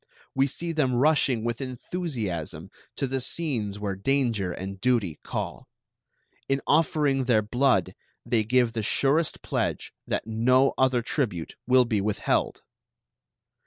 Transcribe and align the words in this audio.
We 0.33 0.47
see 0.47 0.71
them 0.71 0.95
rushing 0.95 1.43
with 1.43 1.61
enthusiasm 1.61 2.71
to 2.95 3.05
the 3.05 3.21
scenes 3.21 3.77
where 3.77 3.95
danger 3.95 4.51
and 4.51 4.81
duty 4.81 5.19
call. 5.21 5.67
In 6.49 6.59
offering 6.65 7.25
their 7.25 7.43
blood 7.43 7.93
they 8.25 8.43
give 8.43 8.73
the 8.73 8.81
surest 8.81 9.43
pledge 9.43 9.93
that 10.07 10.25
no 10.25 10.73
other 10.75 11.03
tribute 11.03 11.53
will 11.67 11.85
be 11.85 12.01
withheld. 12.01 12.63